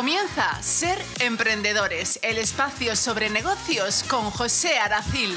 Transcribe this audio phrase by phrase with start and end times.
[0.00, 5.28] Comienza Ser Emprendedores, el espacio sobre negocios con José Aracil.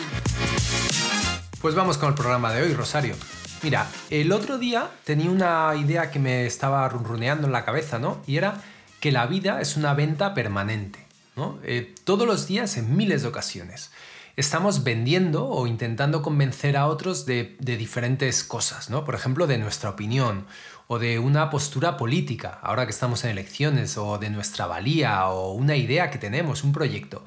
[1.59, 3.13] Pues vamos con el programa de hoy, Rosario.
[3.61, 8.21] Mira, el otro día tenía una idea que me estaba runruneando en la cabeza, ¿no?
[8.25, 8.61] Y era
[9.01, 11.59] que la vida es una venta permanente, ¿no?
[11.65, 13.91] Eh, todos los días en miles de ocasiones
[14.35, 19.05] estamos vendiendo o intentando convencer a otros de, diferentes cosas, ¿no?
[19.05, 20.47] Por ejemplo, de nuestra opinión
[20.87, 25.53] o de una postura política, ahora que estamos en elecciones, o de nuestra valía o
[25.53, 27.23] una idea que tenemos, un proyecto.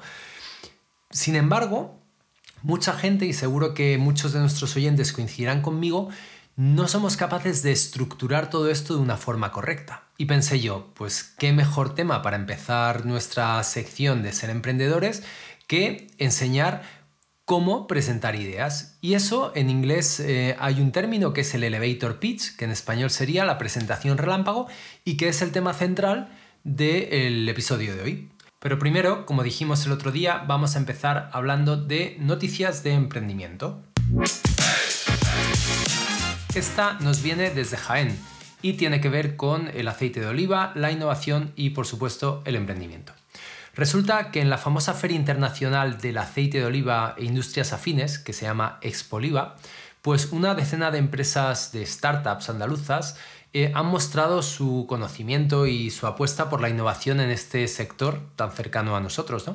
[1.09, 1.99] Sin embargo,
[2.61, 6.09] mucha gente, y seguro que muchos de nuestros oyentes coincidirán conmigo,
[6.55, 10.03] no somos capaces de estructurar todo esto de una forma correcta.
[10.17, 15.23] Y pensé yo, pues qué mejor tema para empezar nuestra sección de ser emprendedores
[15.67, 16.81] que enseñar
[17.47, 18.97] cómo presentar ideas.
[18.99, 22.71] Y eso en inglés eh, hay un término que es el elevator pitch, que en
[22.71, 24.67] español sería la presentación relámpago
[25.05, 26.27] y que es el tema central
[26.65, 28.29] del episodio de hoy.
[28.59, 33.81] Pero primero, como dijimos el otro día, vamos a empezar hablando de noticias de emprendimiento.
[36.53, 38.19] Esta nos viene desde Jaén
[38.61, 42.57] y tiene que ver con el aceite de oliva, la innovación y por supuesto el
[42.57, 43.13] emprendimiento.
[43.77, 48.33] Resulta que en la famosa Feria Internacional del Aceite de Oliva e Industrias Afines, que
[48.33, 49.55] se llama Expoliva,
[50.01, 53.17] pues una decena de empresas de startups andaluzas
[53.53, 58.51] eh, han mostrado su conocimiento y su apuesta por la innovación en este sector tan
[58.51, 59.45] cercano a nosotros.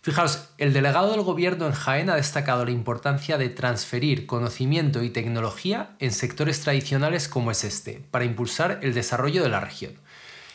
[0.00, 5.10] Fijaos, el delegado del gobierno en Jaén ha destacado la importancia de transferir conocimiento y
[5.10, 9.92] tecnología en sectores tradicionales como es este, para impulsar el desarrollo de la región.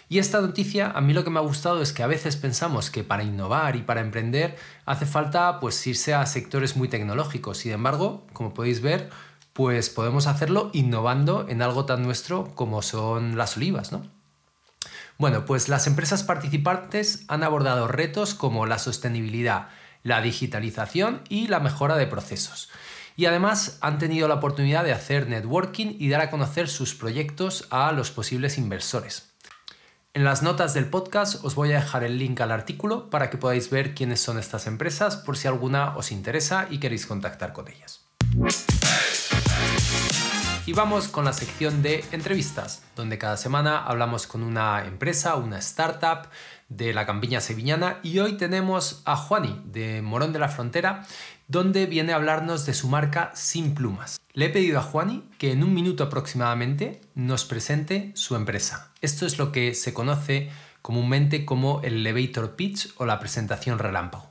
[0.10, 2.90] Y esta noticia a mí lo que me ha gustado es que a veces pensamos
[2.90, 4.56] que para innovar y para emprender
[4.86, 7.58] hace falta pues irse a sectores muy tecnológicos.
[7.58, 9.10] Sin embargo, como podéis ver,
[9.52, 14.06] pues podemos hacerlo innovando en algo tan nuestro como son las olivas, ¿no?
[15.18, 19.70] Bueno, pues las empresas participantes han abordado retos como la sostenibilidad,
[20.04, 22.70] la digitalización y la mejora de procesos.
[23.16, 27.68] Y además han tenido la oportunidad de hacer networking y dar a conocer sus proyectos
[27.72, 29.34] a los posibles inversores.
[30.18, 33.38] En las notas del podcast os voy a dejar el link al artículo para que
[33.38, 37.68] podáis ver quiénes son estas empresas por si alguna os interesa y queréis contactar con
[37.68, 38.04] ellas.
[40.66, 45.60] Y vamos con la sección de entrevistas, donde cada semana hablamos con una empresa, una
[45.60, 46.30] startup
[46.68, 51.06] de la campiña sevillana y hoy tenemos a Juani de Morón de la Frontera,
[51.48, 54.20] donde viene a hablarnos de su marca Sin Plumas.
[54.34, 58.92] Le he pedido a Juani que en un minuto aproximadamente nos presente su empresa.
[59.02, 64.30] Esto es lo que se conoce comúnmente como el elevator pitch o la presentación relámpago.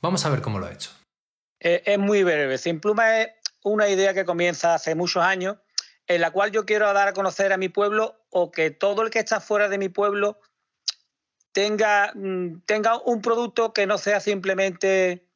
[0.00, 0.90] Vamos a ver cómo lo ha hecho.
[1.60, 2.58] Eh, es muy breve.
[2.58, 3.28] Sin Plumas es
[3.62, 5.56] una idea que comienza hace muchos años,
[6.06, 9.10] en la cual yo quiero dar a conocer a mi pueblo o que todo el
[9.10, 10.38] que está fuera de mi pueblo
[11.52, 15.27] tenga, mm, tenga un producto que no sea simplemente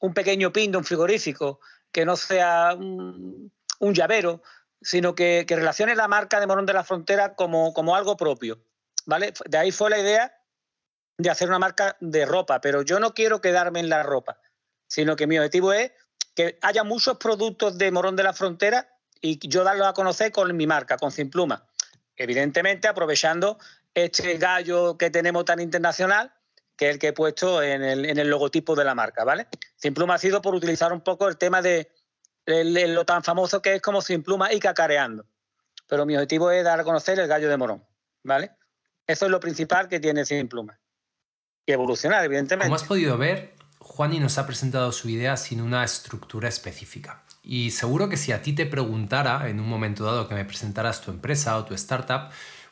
[0.00, 1.60] un pequeño pin de un frigorífico,
[1.92, 4.42] que no sea un, llavero,
[4.80, 8.62] sino que, relacione la marca de Morón de la Frontera como, como algo propio.
[9.06, 9.32] ¿vale?
[9.46, 10.34] De ahí fue la idea
[11.18, 14.40] de hacer una marca de ropa, pero yo no quiero quedarme en la ropa,
[14.86, 15.92] sino que mi objetivo es
[16.34, 18.88] que haya muchos productos de Morón de la Frontera
[19.20, 21.66] y yo darlos a conocer con mi marca, con Sin Pluma.
[22.16, 23.58] Evidentemente aprovechando
[23.94, 26.32] este gallo que tenemos tan internacional,
[26.80, 29.48] que es el que he puesto en el, en el logotipo de la marca, ¿vale?
[29.76, 31.92] Sin Pluma ha sido por utilizar un poco el tema de,
[32.46, 35.26] lo tan famoso que es como sin pluma y cacareando.
[35.86, 37.84] Pero mi objetivo es dar a conocer el gallo de morón,
[38.22, 38.52] ¿vale?
[39.06, 40.80] Eso es lo principal que tiene sin pluma.
[41.66, 42.64] Y evolucionar, evidentemente.
[42.64, 47.24] Como has podido ver, Juani nos ha presentado su idea sin una estructura específica.
[47.42, 51.02] Y seguro que si a ti te preguntara en un momento dado que me presentaras
[51.02, 52.30] tu empresa o tu startup,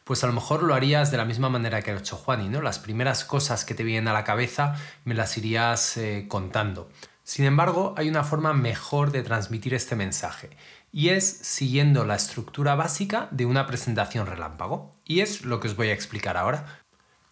[0.09, 2.63] pues a lo mejor lo harías de la misma manera que ha hecho Juani, ¿no?
[2.63, 4.75] Las primeras cosas que te vienen a la cabeza
[5.05, 6.89] me las irías eh, contando.
[7.25, 10.49] Sin embargo, hay una forma mejor de transmitir este mensaje
[10.93, 14.93] y es siguiendo la estructura básica de una presentación relámpago.
[15.05, 16.81] Y es lo que os voy a explicar ahora.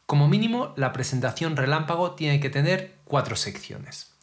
[0.05, 4.15] Como mínimo, la presentación relámpago tiene que tener cuatro secciones.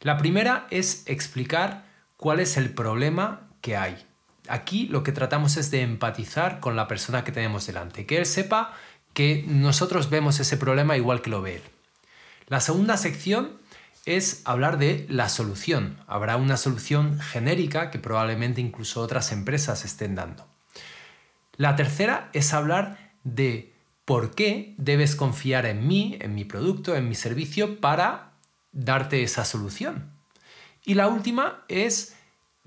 [0.00, 1.84] La primera es explicar
[2.16, 4.07] cuál es el problema que hay.
[4.48, 8.26] Aquí lo que tratamos es de empatizar con la persona que tenemos delante, que él
[8.26, 8.74] sepa
[9.12, 11.62] que nosotros vemos ese problema igual que lo ve él.
[12.46, 13.58] La segunda sección
[14.06, 15.98] es hablar de la solución.
[16.06, 20.46] Habrá una solución genérica que probablemente incluso otras empresas estén dando.
[21.56, 23.74] La tercera es hablar de
[24.04, 28.32] por qué debes confiar en mí, en mi producto, en mi servicio para
[28.72, 30.12] darte esa solución.
[30.84, 32.16] Y la última es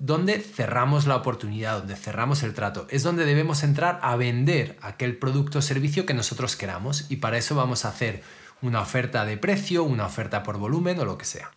[0.02, 2.88] donde cerramos la oportunidad, donde cerramos el trato.
[2.90, 7.38] Es donde debemos entrar a vender aquel producto o servicio que nosotros queramos y para
[7.38, 8.24] eso vamos a hacer
[8.64, 11.52] una oferta de precio, una oferta por volumen o lo que sea.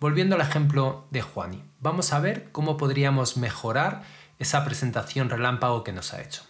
[0.00, 4.04] Volviendo al ejemplo de Juani, vamos a ver cómo podríamos mejorar
[4.38, 6.42] esa presentación relámpago que nos ha hecho.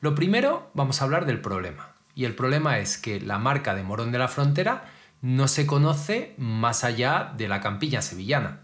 [0.00, 1.94] Lo primero, vamos a hablar del problema.
[2.14, 4.84] Y el problema es que la marca de Morón de la Frontera
[5.22, 8.60] no se conoce más allá de la campilla sevillana.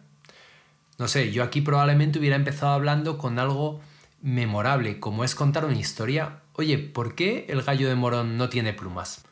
[1.01, 3.81] No sé, yo aquí probablemente hubiera empezado hablando con algo
[4.21, 6.41] memorable, como es contar una historia.
[6.57, 9.25] Oye, ¿por qué el gallo de Morón no tiene plumas?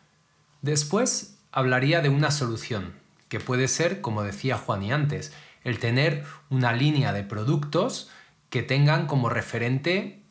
[0.62, 2.94] Después hablaría de una solución,
[3.28, 8.08] que puede ser, como decía Juan y antes, el tener una línea de productos
[8.48, 10.22] que tengan como referente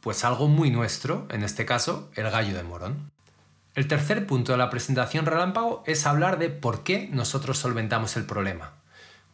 [0.00, 3.10] pues algo muy nuestro, en este caso, el gallo de Morón.
[3.74, 8.24] El tercer punto de la presentación relámpago es hablar de por qué nosotros solventamos el
[8.24, 8.75] problema.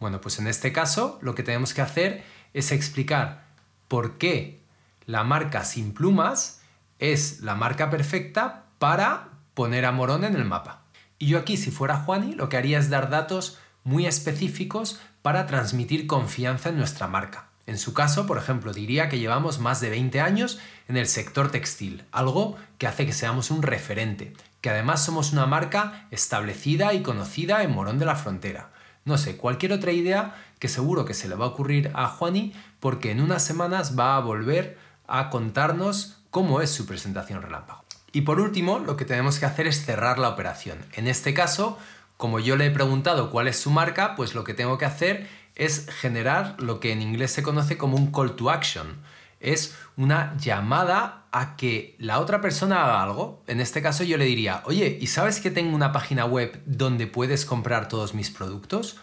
[0.02, 3.44] Bueno, pues en este caso lo que tenemos que hacer es explicar
[3.86, 4.58] por qué
[5.06, 6.60] la marca sin plumas
[6.98, 10.82] es la marca perfecta para poner a Morón en el mapa.
[11.20, 15.46] Y yo aquí, si fuera Juani, lo que haría es dar datos muy específicos para
[15.46, 17.50] transmitir confianza en nuestra marca.
[17.66, 20.58] En su caso, por ejemplo, diría que llevamos más de 20 años
[20.88, 24.32] en el sector textil, algo que hace que seamos un referente,
[24.62, 28.72] que además somos una marca establecida y conocida en Morón de la Frontera.
[29.04, 32.52] No sé, cualquier otra idea que seguro que se le va a ocurrir a Juani
[32.78, 34.78] porque en unas semanas va a volver
[35.08, 37.84] a contarnos cómo es su presentación relámpago.
[38.12, 40.78] Y por último, lo que tenemos que hacer es cerrar la operación.
[40.92, 41.78] En este caso,
[42.16, 45.28] como yo le he preguntado cuál es su marca, pues lo que tengo que hacer
[45.54, 48.98] es generar lo que en inglés se conoce como un call to action.
[49.42, 53.42] Es una llamada a que la otra persona haga algo.
[53.46, 57.06] En este caso yo le diría, oye, ¿y sabes que tengo una página web donde
[57.06, 58.96] puedes comprar todos mis productos?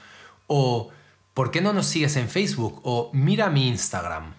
[0.47, 0.89] O,
[1.33, 2.81] ¿por qué no nos sigues en Facebook?
[2.83, 4.33] O, mira mi Instagram.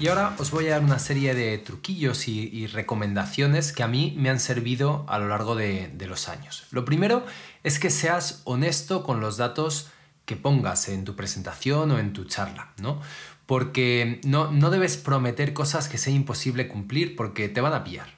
[0.00, 4.14] Y ahora os voy a dar una serie de truquillos y, recomendaciones que a mí
[4.16, 6.64] me han servido a lo largo de, los años.
[6.70, 7.26] Lo primero
[7.64, 9.90] es que seas honesto con los datos
[10.30, 13.00] que pongas en tu presentación o en tu charla, ¿no?
[13.46, 18.14] Porque no, no debes prometer cosas que sea imposible cumplir porque te van a pillar.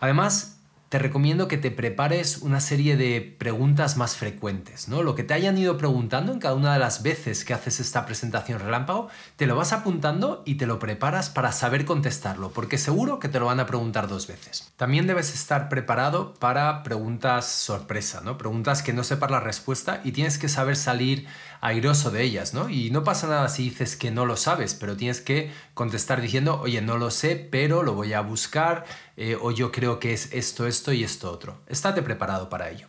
[0.00, 0.55] Además,
[0.88, 5.02] te recomiendo que te prepares una serie de preguntas más frecuentes, ¿no?
[5.02, 8.06] Lo que te hayan ido preguntando en cada una de las veces que haces esta
[8.06, 13.18] presentación relámpago, te lo vas apuntando y te lo preparas para saber contestarlo, porque seguro
[13.18, 14.72] que te lo van a preguntar dos veces.
[14.76, 18.38] También debes estar preparado para preguntas sorpresa, ¿no?
[18.38, 21.26] Preguntas que no sepas la respuesta y tienes que saber salir
[21.60, 22.68] airoso de ellas, ¿no?
[22.68, 26.60] Y no pasa nada si dices que no lo sabes, pero tienes que contestar diciendo,
[26.60, 28.84] oye, no lo sé, pero lo voy a buscar,
[29.16, 31.58] eh, o yo creo que es esto, esto y esto otro.
[31.66, 32.86] Estate preparado para ello.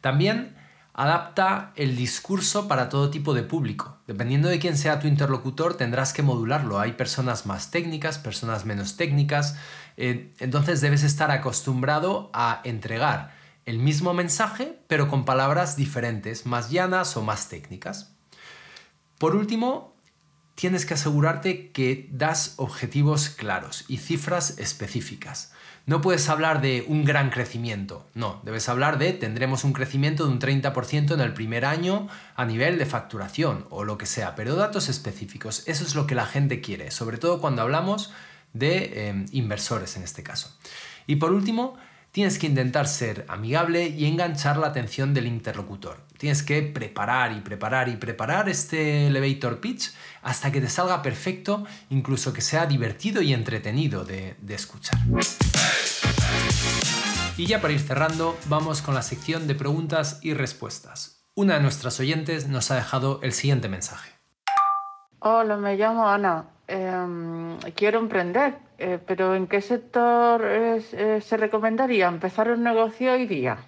[0.00, 0.56] También
[0.94, 3.98] adapta el discurso para todo tipo de público.
[4.06, 6.80] Dependiendo de quién sea tu interlocutor, tendrás que modularlo.
[6.80, 9.56] Hay personas más técnicas, personas menos técnicas,
[9.96, 13.32] eh, entonces debes estar acostumbrado a entregar
[13.66, 18.14] el mismo mensaje, pero con palabras diferentes, más llanas o más técnicas.
[19.18, 19.94] Por último,
[20.58, 25.52] tienes que asegurarte que das objetivos claros y cifras específicas.
[25.86, 30.32] No puedes hablar de un gran crecimiento, no, debes hablar de tendremos un crecimiento de
[30.32, 34.56] un 30% en el primer año a nivel de facturación o lo que sea, pero
[34.56, 38.12] datos específicos, eso es lo que la gente quiere, sobre todo cuando hablamos
[38.52, 40.58] de eh, inversores en este caso.
[41.06, 41.76] Y por último,
[42.10, 46.07] tienes que intentar ser amigable y enganchar la atención del interlocutor.
[46.18, 51.64] Tienes que preparar y preparar y preparar este elevator pitch hasta que te salga perfecto,
[51.90, 54.98] incluso que sea divertido y entretenido de, escuchar.
[57.36, 61.24] Y ya para ir cerrando, vamos con la sección de preguntas y respuestas.
[61.36, 64.10] Una de nuestras oyentes nos ha dejado el siguiente mensaje.
[65.20, 66.46] Hola, me llamo Ana.
[66.66, 73.26] Em, quiero emprender, eh, pero ¿en qué sector eh, se recomendaría empezar un negocio hoy
[73.26, 73.58] día?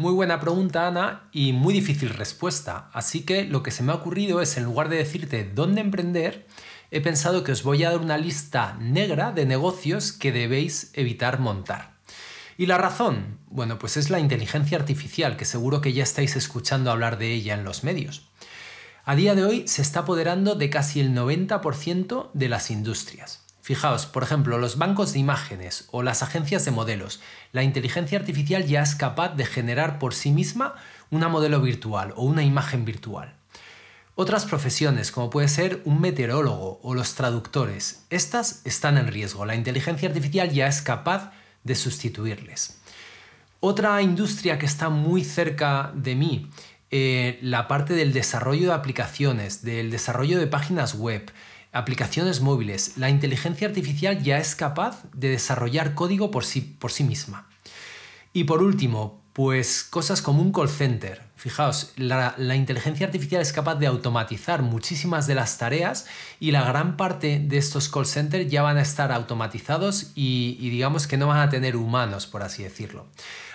[0.00, 2.88] Muy buena pregunta, Ana, y muy difícil respuesta.
[2.92, 6.46] Así que lo que se me ha ocurrido es, en lugar de decirte dónde emprender,
[6.92, 11.40] he pensado que os voy a dar una lista negra de negocios que debéis evitar
[11.40, 11.96] montar.
[12.56, 13.40] ¿Y la razón?
[13.48, 17.54] Bueno, pues es la inteligencia artificial, que seguro que ya estáis escuchando hablar de ella
[17.54, 18.30] en los medios.
[19.04, 23.47] A día de hoy se está apoderando de casi el 90% de las industrias.
[23.68, 27.20] Fijaos, por ejemplo, los bancos de imágenes o las agencias de modelos.
[27.52, 30.76] La inteligencia artificial ya es capaz de generar por sí misma
[31.10, 33.34] una modelo virtual o una imagen virtual.
[34.14, 39.44] Otras profesiones, como puede ser un meteorólogo o los traductores, estas están en riesgo.
[39.44, 41.32] La inteligencia artificial ya es capaz
[41.62, 42.80] de sustituirles.
[43.60, 46.50] Otra industria que está muy cerca de mí
[46.90, 51.30] eh, la parte del desarrollo de aplicaciones, del desarrollo de páginas web,
[51.72, 52.96] aplicaciones móviles.
[52.96, 57.48] La inteligencia artificial ya es capaz de desarrollar código por sí, por sí misma.
[58.32, 61.22] Y por último, pues cosas como un call center.
[61.36, 66.06] Fijaos, la, inteligencia artificial es capaz de automatizar muchísimas de las tareas
[66.40, 70.70] y la gran parte de estos call centers ya van a estar automatizados y, y
[70.70, 73.06] digamos que no van a tener humanos, por así decirlo.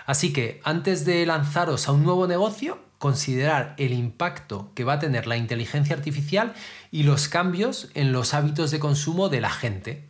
[0.06, 5.00] Así que antes de lanzaros a un nuevo negocio, considerar el impacto que va a
[5.00, 6.54] tener la inteligencia artificial
[6.90, 10.10] y los cambios en los hábitos de consumo de la gente.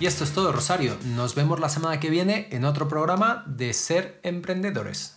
[0.00, 0.96] Y esto es todo, Rosario.
[1.14, 5.15] Nos vemos la semana que viene en otro programa de Ser Emprendedores.